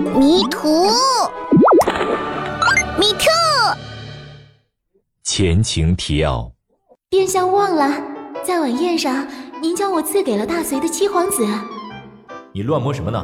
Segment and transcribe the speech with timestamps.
[0.00, 0.86] 迷途，
[2.98, 3.26] 迷途。
[5.22, 6.50] 前情提要：
[7.10, 7.92] 殿下忘了，
[8.42, 9.26] 在晚宴上，
[9.60, 11.46] 您将我赐给了大隋的七皇子。
[12.52, 13.22] 你乱摸什么呢？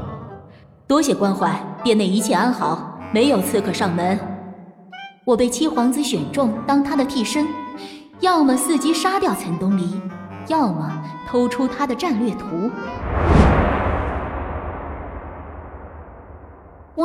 [0.87, 4.19] 多谢关怀，殿内一切安好，没有刺客上门。
[5.25, 7.49] 我被七皇子选中当他的替身，
[8.21, 9.99] 要么伺机杀掉岑东篱，
[10.49, 12.71] 要么偷出他的战略图。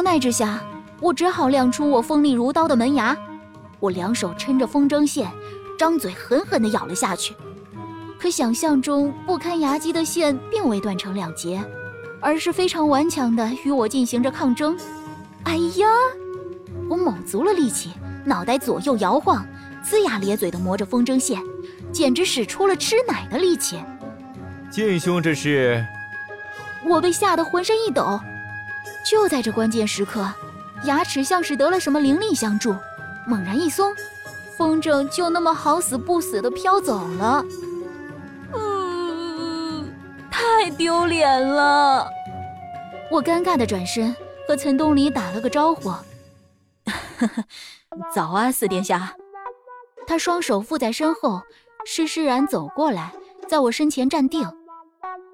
[0.02, 0.60] 无奈之下，
[1.00, 3.16] 我只好亮出我锋利如刀的门牙。
[3.80, 5.30] 我两手撑着风筝线，
[5.78, 7.36] 张嘴狠狠地咬了下去。
[8.18, 11.64] 可想象中不堪牙击的线并未断成两截，
[12.20, 14.76] 而是非常顽强地与我进行着抗争。
[15.44, 15.86] 哎呀！
[16.90, 17.92] 我卯足了力气，
[18.26, 19.45] 脑袋左右摇晃，
[19.86, 21.40] 龇牙咧嘴地磨着风筝线，
[21.92, 23.80] 简直使出了吃奶的力气。
[24.72, 25.86] 晋兄，这是……
[26.90, 28.20] 我被吓得浑身一抖。
[29.04, 30.32] 就在这关键时刻，
[30.86, 32.76] 牙齿像是得了什么灵力相助，
[33.28, 33.94] 猛然一松，
[34.58, 37.44] 风筝就那么好死不死的飘走了。
[38.53, 39.92] 嗯，
[40.30, 42.08] 太丢脸了！
[43.09, 44.16] 我尴尬的转身
[44.48, 45.92] 和岑东篱打了个招呼
[48.14, 49.16] ：“早啊，四殿下。”
[50.08, 51.42] 他双手附在身后，
[51.86, 53.12] 施施然走过来，
[53.47, 54.47] 在我身前站定。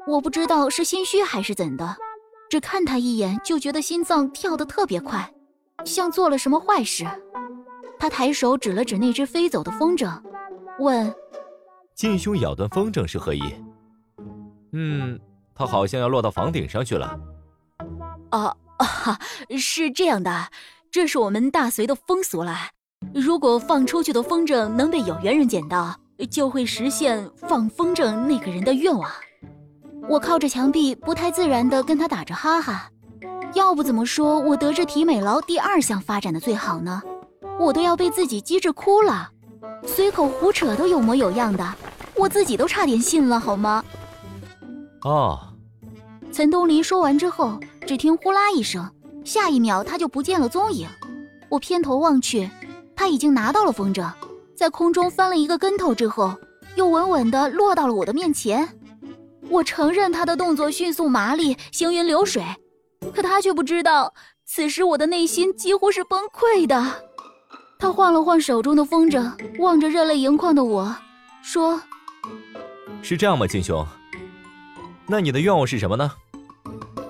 [0.08, 1.98] 我不知道是心虚还是怎的。
[2.50, 5.34] 只看他一眼，就觉得心脏跳得特别快，
[5.86, 7.06] 像做了什么坏事。
[8.00, 10.22] 他抬手指了指那只飞走的风筝，
[10.80, 11.14] 问
[11.96, 13.42] ：“晋兄咬断风筝是何意
[14.72, 15.20] ？”“嗯，
[15.56, 17.20] 他好像要落到房顶上去了。
[18.32, 19.20] ”“哦，啊，
[19.58, 20.50] 是这样的，
[20.92, 22.56] 这是我们大隋的风俗了。
[23.14, 29.12] 如果放出去的风筝能被有缘人捡到，就会实现放风筝那个人的愿望。”
[30.10, 32.90] 我靠着墙壁，不太自然地跟他打着哈哈。
[33.54, 37.02] 要不怎么说我德智体美劳第二项发展的最好呢？
[37.60, 39.30] 我都要被自己机智哭了，
[39.86, 41.74] 随口胡扯都有模有样的，
[42.16, 43.84] 我自己都差点信了，好吗？
[45.02, 45.40] 哦。
[46.32, 48.90] 岑东篱说完之后，只听呼啦一声，
[49.26, 50.88] 下一秒他就不见了踪影。
[51.50, 52.50] 我偏头望去，
[52.96, 54.10] 他已经拿到了风筝，
[54.56, 56.34] 在空中翻了一个跟头之后，
[56.76, 58.68] 又稳稳地落到了我的面前。
[59.50, 62.44] 我承认他的动作迅速麻利，行云流水，
[63.14, 64.14] 可他却不知道，
[64.46, 67.04] 此时我的内心几乎是崩溃的。
[67.80, 70.96] 他晃了晃手中的风筝，望着热泪盈眶的我，
[71.42, 71.82] 说
[73.02, 73.86] ：“是这样吗，静兄？
[75.08, 76.12] 那你的愿望是什么呢？”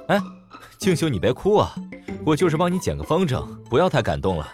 [0.09, 0.21] 哎，
[0.77, 1.73] 静兄，你别哭啊，
[2.25, 4.47] 我就是帮你捡个风筝，不要太感动了。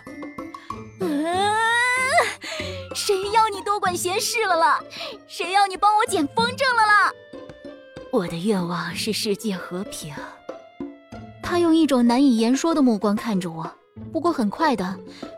[2.95, 4.79] 谁要你多管闲事了啦？
[5.27, 7.11] 谁要你帮我捡风筝了啦？
[8.13, 10.13] 我的愿望是世界和平。
[11.41, 13.67] 他用一种难以言说的目光看着我，
[14.11, 14.95] 不过很快的，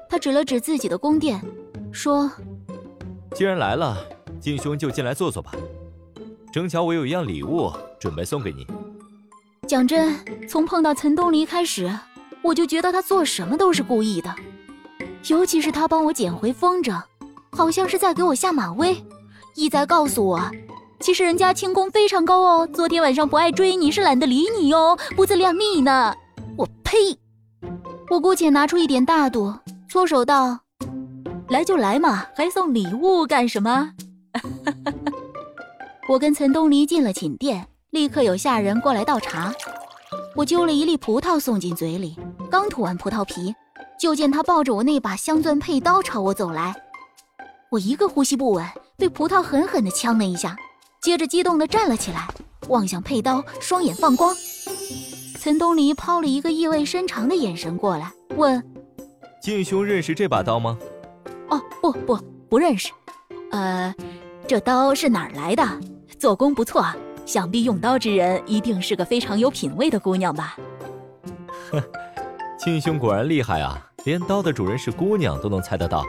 [0.09, 1.41] 他指了指自己的宫殿，
[1.93, 2.29] 说
[3.33, 3.97] ：“既然来了，
[4.41, 5.53] 晋兄就进来坐坐吧。
[6.51, 8.67] 正巧我有一样礼物准备送给你。”
[9.65, 10.13] 讲真，
[10.45, 11.89] 从碰到岑东篱开始，
[12.41, 14.35] 我就觉得他做什么都是故意的，
[15.29, 17.01] 尤其是他帮我捡回风筝，
[17.53, 19.01] 好像是在给我下马威，
[19.55, 20.51] 意在告诉我。
[20.99, 26.15] 其实人家轻功非常高哦，昨天晚上不爱追你是懒得理你哦，不自量力呢。
[26.57, 26.97] 我呸！
[28.09, 29.53] 我姑且拿出一点大度，
[29.89, 30.59] 搓手道
[31.49, 33.91] ：“来就来嘛，还送礼物干什么？”
[36.09, 39.53] 我跟岑东篱进了寝殿，立刻有下人过来倒茶。
[40.35, 42.17] 我揪了一粒葡萄送进嘴里，
[42.49, 43.53] 刚吐完葡萄皮，
[43.99, 46.75] 就见他抱着我那把镶钻佩刀朝我走来。
[47.71, 48.65] 我一个呼吸不稳，
[48.97, 50.55] 被葡萄狠狠地呛了一下。
[51.05, 52.27] 接着激动地站了起来，
[52.67, 54.35] 望向佩刀，双眼放光。
[55.37, 58.59] 岑东篱抛了一个意味深长的眼神过来，问
[59.39, 60.75] ：“晋兄认识这把刀吗
[61.49, 62.17] ？”“哦，不不，
[62.49, 62.91] 不认识。
[63.51, 63.93] 呃，
[64.47, 65.63] 这刀是哪儿来的？
[66.17, 66.83] 做工不错，
[67.23, 70.57] 想必用刀之人一定是个非常有品位的姑娘吧
[71.69, 71.83] ？”“呵，
[72.57, 76.03] 晋兄果然厉害啊，连刀的主人是姑娘都能猜得到。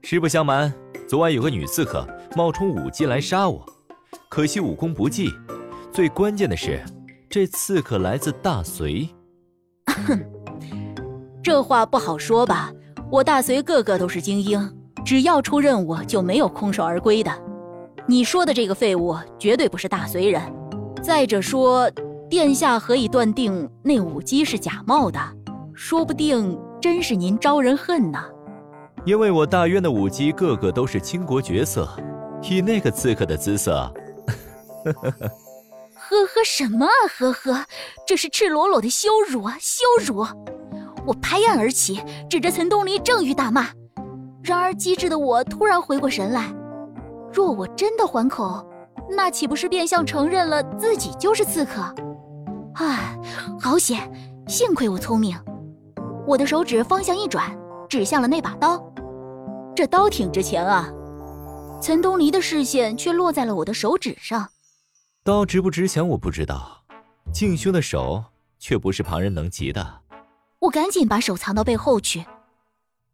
[0.00, 0.72] 实不相瞒，
[1.06, 3.62] 昨晚有个女刺客冒充舞姬来杀我。”
[4.34, 5.30] 可惜武功不济，
[5.92, 6.82] 最关键的是，
[7.28, 9.06] 这刺客来自大隋。
[10.06, 10.18] 哼，
[11.42, 12.72] 这话不好说吧？
[13.10, 14.74] 我大隋个个都是精英，
[15.04, 17.30] 只要出任务就没有空手而归的。
[18.06, 20.40] 你说的这个废物绝对不是大隋人。
[21.02, 21.90] 再者说，
[22.30, 25.20] 殿下何以断定那舞姬是假冒的？
[25.74, 28.18] 说不定真是您招人恨呢。
[29.04, 31.86] 因为我大渊的舞姬个个都是倾国绝色，
[32.48, 33.92] 以那个刺客的姿色。
[34.92, 35.28] 呵呵呵，
[36.08, 36.92] 呵呵，什么啊？
[37.18, 37.64] 呵呵，
[38.06, 39.56] 这是赤裸裸的羞辱啊！
[39.60, 40.26] 羞辱！
[41.06, 43.68] 我拍案而起，指着陈东篱正欲大骂。
[44.42, 46.52] 然而机智的我突然回过神来，
[47.32, 48.66] 若我真的还口，
[49.10, 51.82] 那岂不是变相承认了自己就是刺客？
[52.74, 53.18] 唉，
[53.60, 54.10] 好险！
[54.48, 55.38] 幸亏我聪明。
[56.26, 57.56] 我的手指方向一转，
[57.88, 58.82] 指向了那把刀。
[59.74, 60.88] 这刀挺值钱啊！
[61.80, 64.48] 陈东篱的视线却落在了我的手指上。
[65.24, 66.82] 刀值不值钱我不知道，
[67.32, 68.24] 静兄的手
[68.58, 70.00] 却不是旁人能及的。
[70.58, 72.26] 我赶紧把手藏到背后去。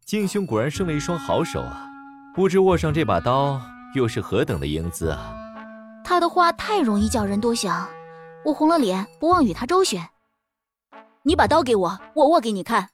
[0.03, 1.87] 静兄果然生了一双好手啊，
[2.33, 3.61] 不知握上这把刀
[3.93, 5.35] 又是何等的英姿啊！
[6.03, 7.87] 他的话太容易叫人多想，
[8.43, 10.09] 我红了脸，不忘与他周旋。
[11.21, 12.89] 你把刀给我，我握给你看。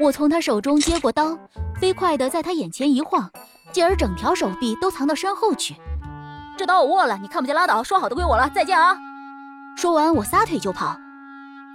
[0.00, 1.38] 我从他手中接过刀，
[1.80, 3.30] 飞快地在他眼前一晃，
[3.70, 5.76] 继而整条手臂都藏到身后去。
[6.60, 7.82] 这刀我握了，你看不见拉倒。
[7.82, 8.94] 说好的归我了，再见啊！
[9.78, 10.94] 说完，我撒腿就跑。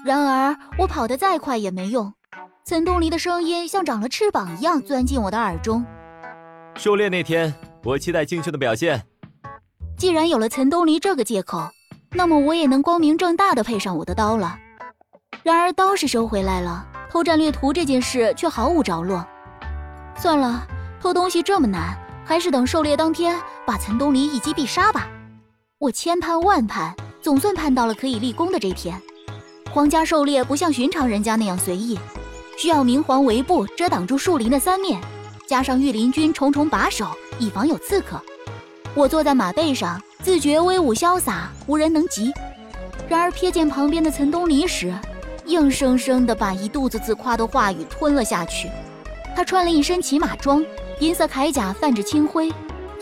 [0.06, 2.14] 然而我跑得再快也没用，
[2.64, 5.84] 岑东篱的声音像长了翅膀一样钻进我的耳中。
[6.76, 7.52] 狩猎那天，
[7.84, 9.02] 我期待敬兄的表现。
[9.98, 11.68] 既然有了岑东篱这个借口，
[12.12, 14.56] 那么我也能光明正大的配上我的刀了。
[15.42, 19.26] 然而刀是收回来了，偷战略图这件事却毫无着落。
[20.16, 20.68] 算了，
[21.02, 21.98] 偷东西这么难。
[22.28, 25.08] 还是等狩猎当天把陈东篱一击必杀吧。
[25.78, 29.00] 我千盼万盼，总算盼到了可以立功的这天。
[29.72, 32.00] 皇家狩猎不像寻常人家那样随意，
[32.58, 35.00] 需要明黄围布遮挡住树林的三面，
[35.48, 37.06] 加上御林军重重把守，
[37.38, 38.20] 以防有刺客。
[38.96, 42.34] 我坐在马背上，自觉威武潇洒，无人能及。
[43.08, 44.92] 然而瞥见旁边的陈东篱时，
[45.46, 48.68] 硬生生地把一肚子自夸的话语吞了下去。
[49.36, 50.66] 他穿了一身骑马装。
[51.00, 52.52] 银色铠甲泛着青灰，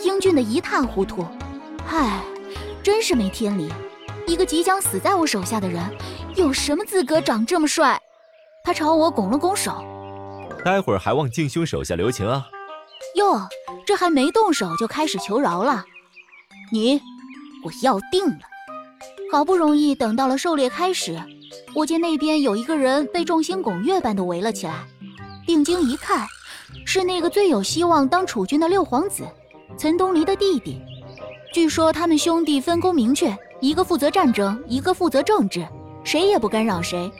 [0.02, 1.24] 英俊的一塌糊涂。
[1.88, 2.20] 唉，
[2.82, 3.72] 真是没天理！
[4.26, 5.80] 一个即将死在我手下的人，
[6.34, 8.00] 有什么资格长这么帅？
[8.64, 9.84] 他朝我拱了拱手，
[10.64, 12.48] 待会儿还望静兄手下留情啊！
[13.14, 13.46] 哟，
[13.86, 15.84] 这还没动手就开始求饶了？
[16.72, 17.00] 你，
[17.64, 18.40] 我要定了！
[19.30, 21.22] 好不容易等到了狩猎开始，
[21.74, 24.84] 我见那边有一个人被众星拱月般的围了起来，
[25.46, 26.26] 定睛一看。
[26.84, 29.24] 是那个最有希望当储君的六皇子，
[29.76, 30.80] 岑东篱的弟弟。
[31.52, 35.66] 据说他们兄弟分工明确，一个负责战争，一个负责政治，
[36.02, 37.10] 谁也不干扰谁。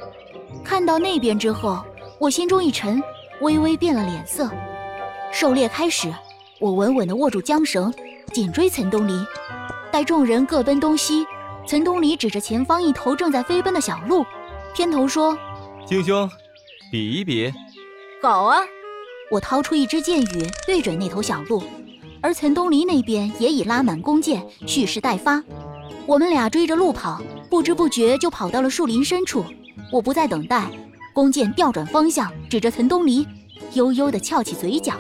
[0.65, 1.83] 看到那边之后，
[2.19, 3.03] 我心中一沉，
[3.41, 4.51] 微微变了脸色。
[5.33, 6.13] 狩猎开始，
[6.59, 7.93] 我稳稳地握住缰绳，
[8.33, 9.13] 紧追岑东篱。
[9.91, 11.27] 待众人各奔东西，
[11.67, 14.25] 岑东篱指着前方一头正在飞奔的小鹿，
[14.75, 15.37] 偏头说
[15.87, 16.29] ：“敬兄，
[16.91, 17.53] 比一比。
[18.23, 18.59] ”“好啊。”
[19.31, 21.63] 我掏出一支箭羽，对准那头小鹿，
[22.21, 25.43] 而岑东篱那边也已拉满弓箭，蓄势待发。
[26.07, 29.45] 我们俩追着鹿跑，不知不觉就跑到了树林深处。
[29.91, 30.71] 我不再等待，
[31.15, 33.27] 弓箭调转方向，指着岑东篱，
[33.73, 34.95] 悠悠地翘起嘴角。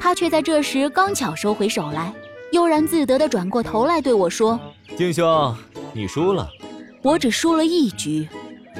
[0.00, 2.12] 他却在这时刚巧收回手来，
[2.52, 4.58] 悠然自得地转过头来对我说
[4.96, 5.54] ：“敬兄，
[5.92, 6.48] 你输了。
[7.02, 8.26] 我只输了一局，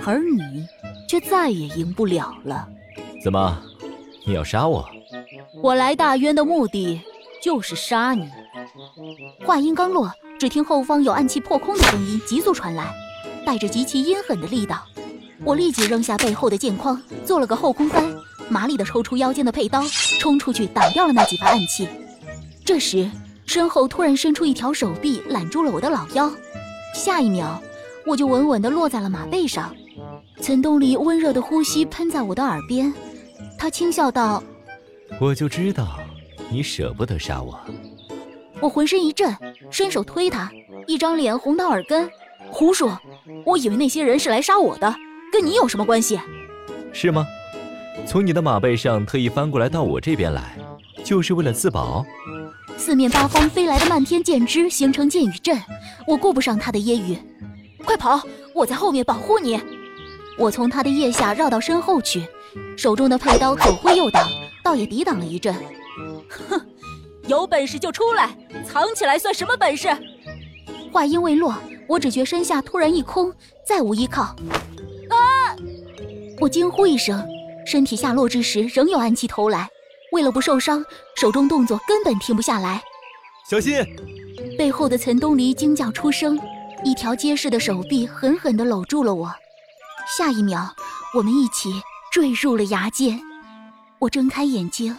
[0.07, 0.65] 而你
[1.09, 2.67] 却再也赢不了了。
[3.23, 3.63] 怎么？”
[4.29, 4.87] 你要杀我？
[5.63, 7.01] 我来大渊的目的
[7.43, 8.29] 就是杀你。
[9.47, 12.93] 话音刚落，只听后方有暗器破空的声音急速传来，
[13.47, 14.83] 带着极其阴狠的力道。
[15.47, 18.05] 我立即扔下背后的剑筐，做了个后空翻，
[18.51, 19.83] 麻利地抽出腰间的佩刀，
[20.21, 21.89] 冲出去挡掉了那几发暗器。
[22.67, 23.11] 这时，
[23.47, 26.31] 身后突然伸出一条手臂揽住了我的老腰，
[26.95, 27.59] 下一秒，
[28.05, 29.75] 我就稳稳地落在了马背上。
[30.39, 32.93] 岑东篱温热的呼吸喷在我的耳边。
[33.59, 34.43] 他轻笑道
[35.21, 35.99] ：“我就知道，
[36.49, 37.59] 你舍不得杀我。”
[38.61, 39.37] 我浑身一震，
[39.71, 40.51] 伸手推他，
[40.87, 42.09] 一张脸红到耳根。
[42.51, 42.99] 胡说！
[43.45, 44.95] 我以为那些人是来杀我的，
[45.33, 46.19] 跟你有什么关系？
[46.93, 47.27] 是吗？
[48.07, 50.57] 从你的马背上特意翻过来到我这边来，
[51.05, 52.07] 就是为了自保？
[52.77, 55.61] 四面八方飞来的漫天箭枝形成箭雨阵，
[56.07, 57.19] 我顾不上他的揶揄，
[57.85, 58.23] 快跑！
[58.55, 59.61] 我在后面保护你。
[60.39, 62.27] 我从他的腋下绕到身后去。
[62.77, 64.27] 手中的佩刀左挥右挡，
[64.65, 65.55] 倒也抵挡了一阵。
[66.29, 66.61] 哼，
[67.27, 69.89] 有本事就出来，藏起来算什么本事？
[70.93, 71.55] 话音未落，
[71.87, 73.33] 我只觉身下突然一空，
[73.67, 74.23] 再无依靠。
[74.23, 75.57] 啊！
[76.41, 77.27] 我惊呼一声，
[77.67, 79.69] 身体下落之时，仍有暗器投来。
[80.13, 80.85] 为了不受伤，
[81.17, 82.83] 手中动作根本停不下来。
[83.51, 83.85] 小心！
[84.57, 86.39] 背后的岑东篱惊叫出声，
[86.85, 89.35] 一条结实的手臂狠狠地搂住了我。
[90.17, 90.75] 下一秒，
[91.15, 91.71] 我们一起。
[92.11, 93.21] 坠入了崖间，
[93.99, 94.97] 我睁开眼睛，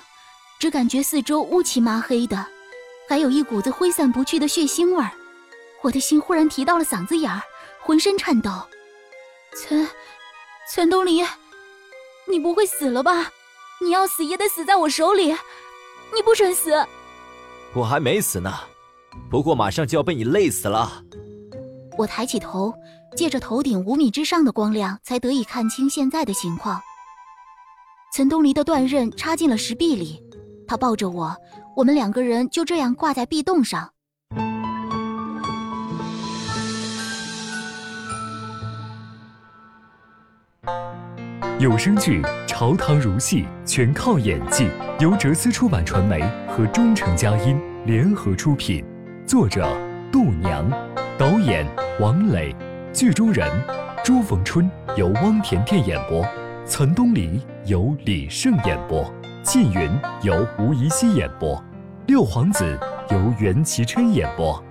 [0.59, 2.45] 只感觉四周乌漆麻黑的，
[3.07, 5.11] 还有一股子挥散不去的血腥味儿。
[5.81, 7.41] 我的心忽然提到了嗓子眼儿，
[7.81, 8.51] 浑身颤抖。
[9.55, 9.87] 陈，
[10.71, 11.25] 陈东林，
[12.29, 13.31] 你不会死了吧？
[13.81, 15.31] 你要死也得死在我手里，
[16.13, 16.85] 你不准死！
[17.73, 18.53] 我还没死呢，
[19.31, 21.03] 不过马上就要被你累死了。
[21.97, 22.73] 我抬起头，
[23.15, 26.79] 借着头顶五米之上的光亮，才得以看清现在的情况。
[28.11, 30.19] 陈东篱的断刃插进了石壁里，
[30.67, 31.35] 他抱着我，
[31.75, 33.91] 我们两个人就这样挂在壁洞上。
[41.59, 44.67] 有声剧《朝堂如戏》全靠演技，
[44.99, 48.83] 由哲思出版传媒和中诚佳音联合出品，
[49.27, 49.69] 作者
[50.11, 50.67] 度娘，
[51.17, 51.67] 导演
[51.99, 52.55] 王磊，
[52.91, 53.47] 剧中人
[54.03, 56.25] 朱逢春由汪甜甜演播，
[56.69, 59.11] 岑东篱由李胜演播，
[59.43, 59.89] 缙云
[60.21, 61.61] 由吴怡希演播，
[62.05, 64.63] 六皇子由袁其琛演播。